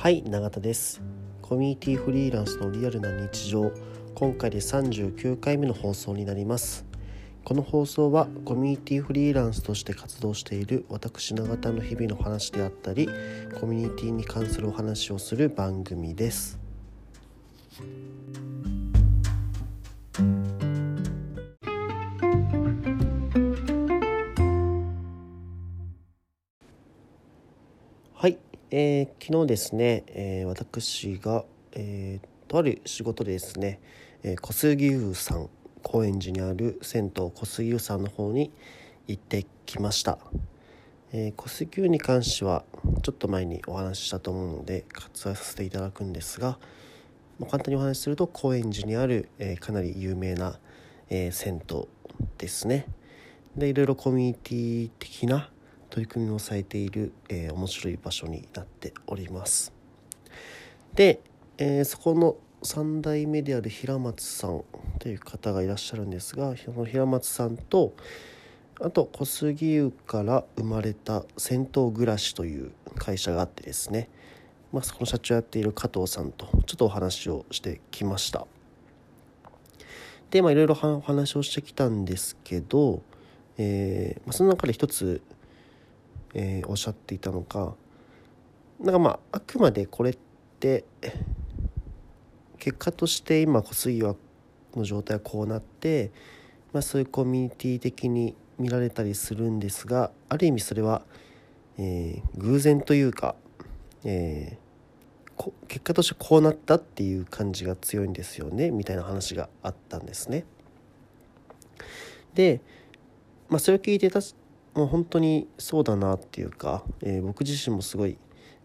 [0.00, 1.02] はい永田です。
[1.42, 3.70] コミュニティフリーランスのリアルな日常。
[4.14, 6.86] 今回で39回目の放送になります。
[7.44, 13.10] この放送はコミュニティフリーランスとして活動している私永田の日々の話であったり
[13.60, 16.58] コミュニティに関するお話をする番組です。
[28.72, 33.80] えー、昨日ですね、えー、私が、えー、とある仕事でですね、
[34.22, 35.50] え、小杉湯さん
[35.82, 38.52] 高円寺にある銭湯小杉湯さんの方に
[39.08, 40.18] 行ってきました、
[41.12, 42.62] え、小杉湯に関しては
[43.02, 46.56] ちょっと前にお話ししたと思うので割愛させていただくんですが、
[47.40, 50.60] まあ、簡単にお話しすると高円寺にある、え、かなり有名な、
[51.08, 51.88] え、銭湯
[52.38, 52.86] ですね。
[53.56, 55.50] でいろいろコミュニティ的な
[55.90, 59.72] 取り組みをされている、えー、面白い場所になっております。
[60.94, 61.20] で、
[61.58, 64.64] えー、そこの3代目である平松さん
[64.98, 67.94] という方がいらっしゃるんですがその平松さんと
[68.80, 74.08] あと小杉湯から生まれた銭湯暮らしという会社があってですね、
[74.72, 78.46] まあ、そこの社長やっている加藤さんとちょっとお話をしてきました。
[80.30, 83.02] でまあいろいろお話をしてきたんですけど、
[83.58, 85.20] えーまあ、その中で一つ
[86.34, 87.74] えー、おっしゃっていたのか
[88.80, 90.18] なんかまああくまでこれっ
[90.58, 90.84] て
[92.58, 94.14] 結果として今小杉は
[94.76, 96.10] の状態はこうなって、
[96.72, 101.02] まあ、そういうコミュニティ的に見られたりするんですがある意味それは、
[101.78, 103.34] えー、偶然というか、
[104.04, 110.44] えー、結果としてこうなったっていう感じが強いんですよねみたいな話があったんですね。
[112.34, 112.60] で、
[113.48, 114.20] まあ、それを聞いてた
[114.74, 118.18] もう本当にそうだなっていうか、えー、僕自身もすごい、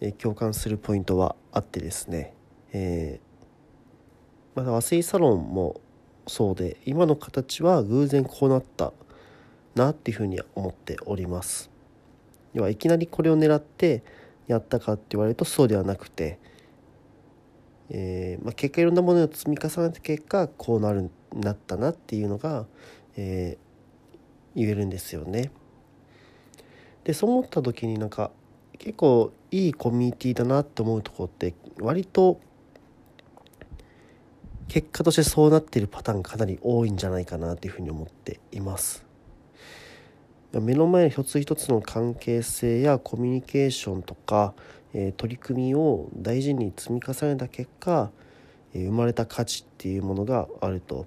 [0.00, 2.34] えー、共感するポイントはあってですね、
[2.72, 5.80] えー、まだ和製サロンも
[6.26, 8.92] そうで今の形は偶然こうなった
[9.74, 11.70] なっていうふうには思っております
[12.54, 14.02] 要はいきなりこれを狙って
[14.46, 16.38] やったかって言われるとそうではなくて、
[17.90, 22.66] えーまあ、結果いろんなものを積み重ねた結果こうなるなったなっていうのが、
[23.16, 25.52] えー、言えるんですよね。
[27.04, 28.30] でそう思った時になんか
[28.78, 32.40] 結構いいコミュニティだなって思うとこって割と
[34.68, 39.04] 結果としてそうなっているパターンかなり多いんじゃないかなというふうに思っています。
[40.52, 44.54] 目の前の一つ一つの関係性やコミュニケーションとか、
[44.94, 48.10] え、取り組みを大事に積み重ねた結果、
[48.74, 51.06] え、生まれた価値っていうものがあると。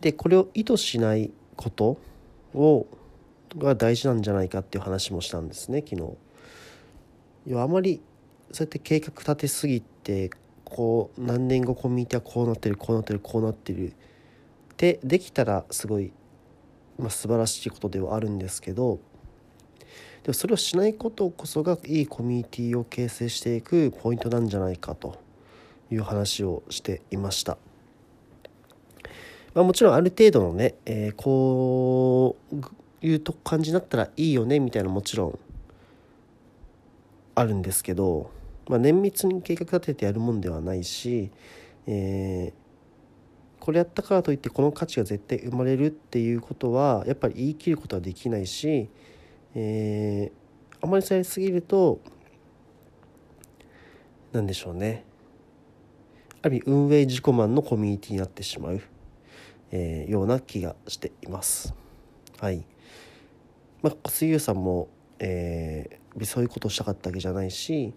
[0.00, 1.96] でこれを意図しないこと
[2.52, 2.86] を
[3.58, 6.16] が大事なんじゃないかっていう話もしたんですね昨日。
[7.46, 8.00] 要はあまり
[8.52, 10.30] そうやって計画立てすぎて
[10.64, 13.94] こう何年後コミュニティはこうなってるこうなってるこうなってるっ
[14.76, 16.12] てできたらすごい、
[16.98, 18.98] まあ、素晴らしいことではあるんですけど
[20.22, 25.18] でもそれをしないことこそがいいコミュニティを形成していくポイントなんじゃないかと
[25.90, 27.58] いう話をしていました。
[29.52, 32.56] まあ、もちろんある程度のね、えー、こう
[33.04, 35.38] いうと感じになったらいいよねみたいなもちろん
[37.34, 38.30] あるんですけど、
[38.66, 41.30] まあ、綿密に計画立ててやるもんではないし、
[41.86, 48.88] えー、これやったからといってこの価値が絶対生まれるっていうことはやっぱり言い切ることはできないし、
[49.54, 52.00] えー、あまりされすぎると
[54.32, 55.04] 何でしょうね
[56.40, 58.80] ある意味運営自己満のコミュニティになってしまう、
[59.72, 61.74] えー、ような気がしています。
[62.40, 62.64] はい
[63.84, 67.92] まあ、小杉さんも、えー、そういうことをしたかったわけじゃないし、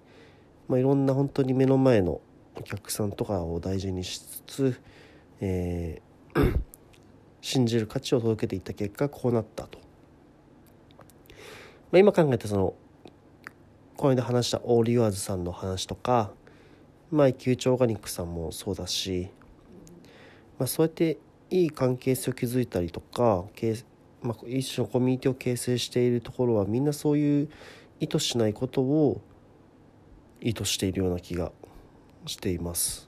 [0.68, 2.20] まあ、いろんな本当に目の前の
[2.58, 4.81] お客さんとかを大事にしつつ、
[5.40, 6.59] えー、
[7.40, 9.80] 信じる価値を届けていった結果こうなったと。
[11.89, 12.74] まあ、今考えてその
[13.95, 16.31] この間話したオーリュアーズさんの話とか、
[17.12, 19.30] まあ、キューチオーガニックさんもそうだし、
[20.60, 21.18] まあ、そうやって
[21.50, 23.45] いい関係性を築いたりとか
[24.27, 27.50] まあ、一種のコミュニティを形成しているところはみんなそういう
[28.00, 29.21] 意図しないことを
[30.41, 31.51] 意図しているような気が
[32.25, 33.07] しています。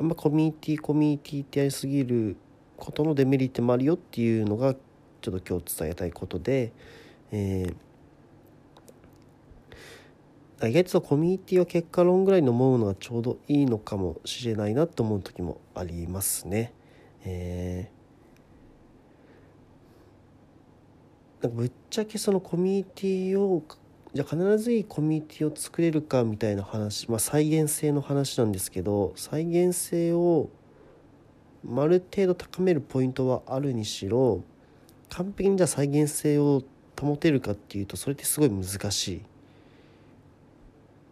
[0.00, 2.36] あんまコミュニティコミュニティってやりすぎる
[2.78, 6.72] ことのデメリットもあるよっていうのがちょっと今日伝えたいことで、
[7.30, 16.72] えー、意外とコミュニティは結果論ぐらいの思うのがちょうどいいのかもしれないなと思う時もありますね。
[17.24, 17.99] えー
[21.42, 23.62] なんかぶっちゃけそのコミュニティを
[24.12, 30.50] じゃあ必ずいいコミュニティを作れるかみたいな話、まあ、再現性の話なんですけど再現性を
[31.64, 34.42] ある程度高めるポイントはあるにしろ
[35.08, 36.62] 完璧にじゃあ再現性を
[36.98, 39.22] 保てるかっていうとそれってすごい難しい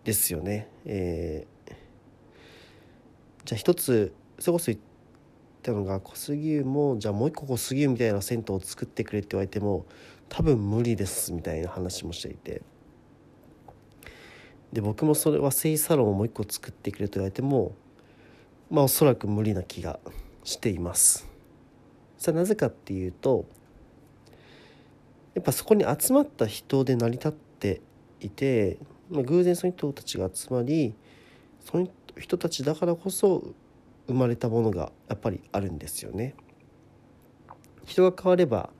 [0.04, 0.68] ですよね。
[0.86, 1.72] えー、
[3.44, 4.70] じゃあ一つそれこそ
[5.68, 9.84] たのが小杉湯もじゃあもう一個小杉湯みたいな銭湯を作ってくれって言われても
[10.30, 12.62] 多分無理ですみたいな話もしていて。
[14.72, 17.72] で僕もそれは性サロンをもう一個作ってくれと言われても
[18.70, 19.98] まあおそらく無理な気が
[20.44, 21.26] しています。
[22.18, 23.46] さあなぜかっていうと
[25.34, 27.80] やっぱそこに集まった人で成り立って
[28.20, 28.78] いて、
[29.10, 30.94] まあ、偶然その人たちが集まり
[31.60, 31.88] その
[32.18, 33.54] 人たちだからこそ
[34.08, 36.34] 生まれたものがやっぱりあるんですよね。
[37.84, 38.70] 人が変われば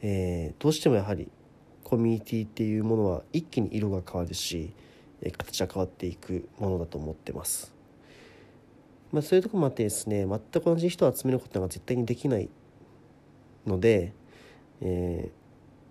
[0.00, 1.28] えー、どうしてもやはり
[1.82, 4.72] コミュニティっていうものは一気に色が変わるし
[5.22, 7.74] 形は変わっていくものだと思ってます。
[9.10, 12.50] まあ、そういうとこもあってですね全く同じ人を集めることが絶対にできない
[13.66, 14.12] ので、
[14.82, 15.32] え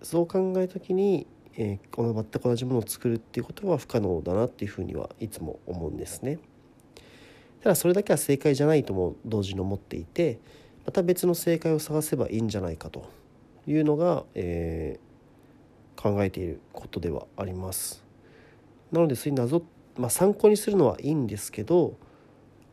[0.00, 1.26] ー、そう考えた時に、
[1.56, 6.38] えー、この全く同じものを作るっていうことは不可能だなっていうふうにはいつも思うんですね。
[7.62, 10.38] ただそれだけは正解じゃないとも同時に思っていて
[10.86, 13.10] また別の正解を探せばいいんじゃないかと
[13.66, 18.02] いうのが、えー、考えていることではあります。
[18.90, 19.62] なのでそういう謎、
[19.98, 21.98] まあ、参考にするのはいいんですけど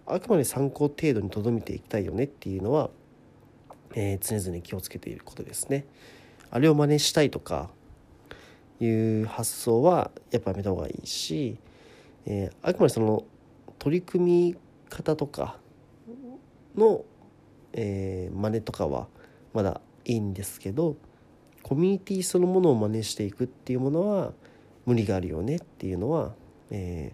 [0.05, 2.89] あくまで参考程度にとどめていきたいよねっていうのは、
[3.95, 5.85] えー、常々気をつけていることですね。
[6.51, 7.69] あれを真似したいとか
[8.79, 11.57] いう発想はやっぱやめた方がいいし、
[12.25, 13.23] えー、あくまでその
[13.79, 14.55] 取り組み
[14.89, 15.57] 方とか
[16.75, 17.03] の、
[17.73, 19.07] えー、真似とかは
[19.53, 20.95] まだいいんですけど
[21.63, 24.33] コミュニティそのものを真似していくっていうものは
[24.85, 26.33] 無理があるよねっていうのは、
[26.69, 27.11] え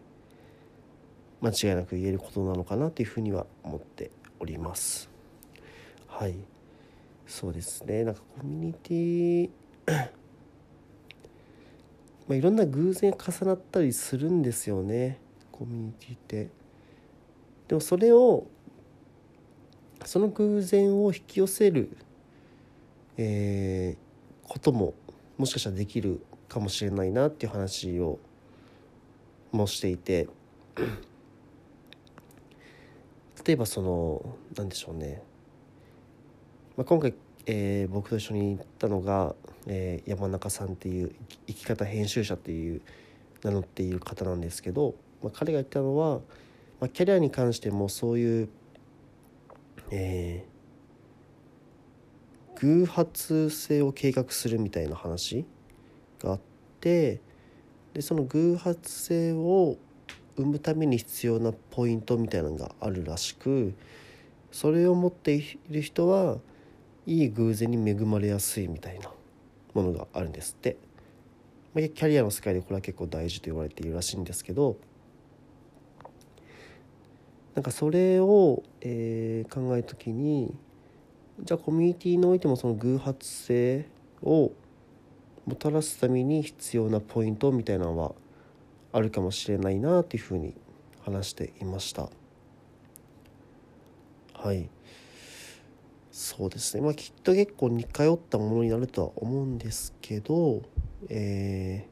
[1.41, 5.09] ー、間違いなく言えることなのかなというふうには思っております。
[6.07, 6.35] はい
[7.25, 9.49] そうですねなんかコミュニティ
[12.27, 15.19] まあ、いろんな偶然重なったりするんですよね
[15.51, 16.60] コミュニティって。
[17.71, 18.47] でもそれを
[20.03, 21.95] その偶然を引き寄せる
[23.15, 23.97] えー、
[24.45, 24.93] ことも
[25.37, 28.19] もしかしたらできるかもしれないなっていう話を
[29.53, 30.27] もしていて。
[33.45, 35.23] 例えばその何でしょうね、
[36.77, 37.13] まあ、今回、
[37.45, 39.33] えー、僕と一緒に行ったのが、
[39.65, 41.15] えー、山中さんっていう
[41.47, 42.81] 生き方編集者っていう
[43.43, 46.19] 名乗っている方なんですけど、まあ、彼が言ったのは、
[46.81, 48.49] まあ、キャリアに関してもそういう、
[49.91, 55.45] えー、偶発性を計画するみたいな話
[56.19, 56.39] があっ
[56.79, 57.21] て
[57.93, 59.77] でその偶発性を
[60.37, 63.75] 生むために必要なポイントみたいなのがあるらしく
[64.51, 66.39] それを持っている人は
[67.05, 69.11] いい偶然に恵まれやすいみたいな
[69.75, 70.77] ものがあるんですって。
[71.73, 74.75] キャリアの世界でこれは結構大事と言われているらしいんですけど
[77.55, 80.55] なんかそれを、えー、考える時に
[81.41, 83.87] じゃあコミュニティにおいてもその偶発性
[84.21, 84.51] を
[85.45, 88.13] もたらすために必要なポイントみたいなのは
[88.93, 90.53] あるかもしれないなというふうに
[91.03, 92.09] 話していました。
[94.33, 94.69] はい。
[96.11, 96.81] そうですね。
[96.81, 100.61] まあきっと結構似通ったものになるとは思うんですけど
[101.09, 101.91] えー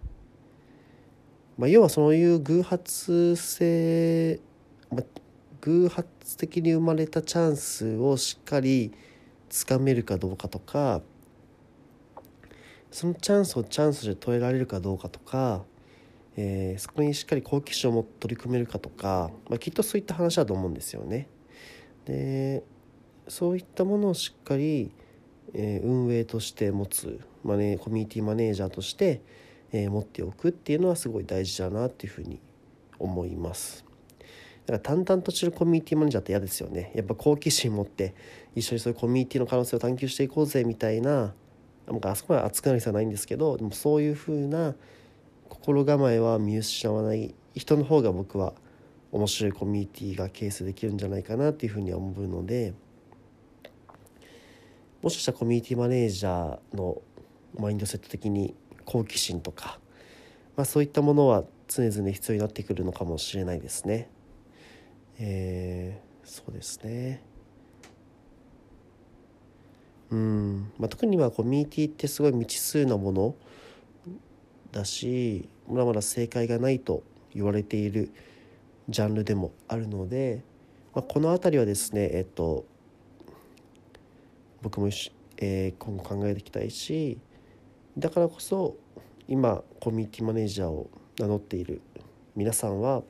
[1.60, 4.39] まあ、要はそういう偶発性、
[4.89, 5.04] まあ、
[5.62, 8.94] 偶発的に生まれたチャンスをしっかり
[9.50, 11.01] つかめるかどうかとか
[12.92, 15.63] そのチャンスをチャンスで捉えられるかどうかとか、
[16.38, 21.28] えー、そこにしっかり好奇心をも取り組めるかとか、まあ、きっとそういった話だと思うんですよね。
[22.06, 22.63] で
[23.28, 24.92] そういったものをしっかり、
[25.54, 29.22] えー、運営として持つマネコミュニティマネージャーとして、
[29.72, 32.39] えー、持っておくっていうのはすごい大事だなっていうふうに
[32.98, 33.88] 思います。
[34.70, 38.14] だから淡々としてるコミュニティマネージャーって嫌ですよねやっぱ好奇心持って
[38.56, 41.34] 一緒にそういうコミュニティの可能性を探求していこうぜみたいな
[41.88, 44.76] なんかあそこまで熱くなる必要はないんですけどでもそういうふうな
[45.50, 48.54] 心構えは見失わない人の方が僕は
[49.12, 52.76] 面白いコミュニティが形成できるんじゃないかなっていうふうには思うので
[55.02, 57.02] もしかしたらコミュニティマネージャーの
[57.58, 58.54] マインドセット的に
[58.86, 59.80] 好奇心とか、
[60.56, 64.10] まあ、そういったものは常々必要になってくるのかもしれないですね。
[65.20, 67.22] えー、そうですね。
[70.12, 73.36] うん、まあ、特にはコミュニティってすごい未知数なもの
[74.72, 78.12] だしまだまだ正解がないと言われている
[78.88, 80.44] ジャンルでもあるので、
[80.96, 82.66] まあ、この辺りはですねえっと
[84.62, 84.88] 僕も、
[85.38, 87.20] えー、今後考えていきたいし
[87.98, 88.78] だからこそ
[89.28, 91.82] 今コミュニティマネージャーを名乗っている
[92.36, 93.04] 皆さんは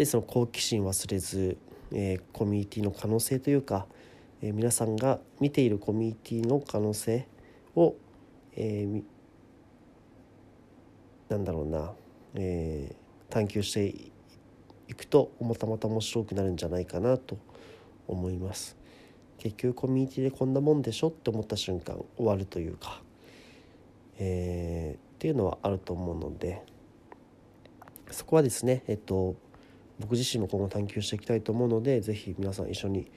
[0.00, 1.58] ぜひその好奇心忘れず、
[1.92, 3.84] えー、コミュニティの可能性というか、
[4.40, 7.28] えー、皆さんが見ているコミュニティの可能性
[7.76, 7.96] を、
[8.56, 9.02] えー、
[11.28, 11.92] なんだろうな、
[12.34, 13.94] えー、探求して
[14.88, 17.36] いくとまたまた面白くなるんじゃないかなと
[18.08, 18.78] 思います。
[19.36, 23.02] 結局コミュニティでこんなもんでしょって思った瞬間終わるというか、
[24.16, 26.62] えー、っていうのはあると思うので
[28.10, 29.36] そこはですねえっと
[30.00, 33.10] 僕自身も今後探求していきたいと思うので是非皆さん一緒に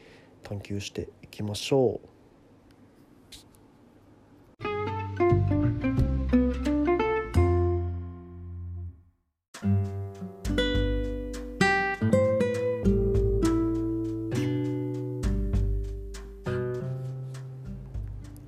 [0.43, 2.13] 探求していきましょう。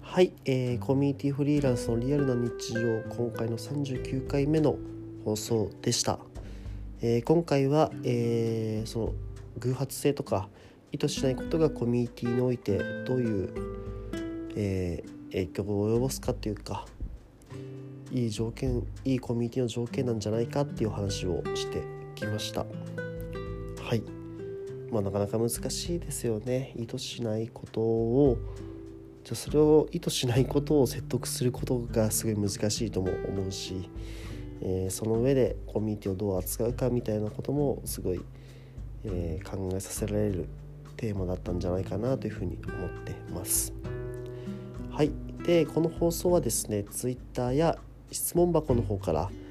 [0.01, 4.77] はい、えー、コミュニティフリーランスのリアルな日常今回の39回目の
[5.25, 6.19] 放送でした、
[7.01, 9.13] えー、今回は、えー、その
[9.59, 10.49] 偶発性とか
[10.91, 13.53] 意図しないことがコミュニティにおいてどういう、
[14.55, 16.85] えー、影響を及ぼすかっていうか
[18.11, 21.83] いい条件いいコミュニティの条件なんじゃないかっていう話をして
[22.15, 22.65] きました。
[23.81, 24.01] はい。
[24.91, 26.73] まあなかなか難しいですよね。
[26.77, 28.37] 意図しないことを
[29.25, 33.89] じゃそれを意図しないことを説得することがすごい難しいとも思うし、
[34.67, 38.21] えー、その上でコミュニティをどう扱うかみたいなこともすごい、
[39.03, 40.49] えー、考えさせられる
[40.97, 43.73] テーマだったんじゃないかなというふうに思ってます。
[44.89, 45.11] はい、
[45.45, 47.77] でこの放送はですね Twitter や
[48.11, 49.29] 質問箱の方から「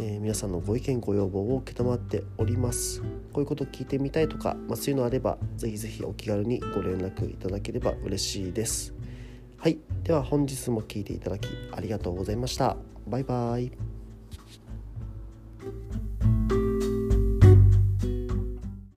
[0.00, 3.02] えー、皆さんのご意見ご要望を承っております。
[3.02, 3.06] こ
[3.36, 8.94] ういうこと聞いてみたいとか、まあ、そういうのあればぜひぜひお気軽にご連絡いただければ嬉しいです。
[9.58, 9.78] はい。
[10.04, 12.76] では本日も聴いていただきありがとうございました。
[13.06, 13.87] バイバイ。